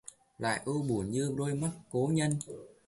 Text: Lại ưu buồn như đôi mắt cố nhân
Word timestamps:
Lại 0.39 0.61
ưu 0.65 0.81
buồn 0.83 1.09
như 1.11 1.33
đôi 1.37 1.53
mắt 1.55 1.71
cố 1.91 2.09
nhân 2.13 2.31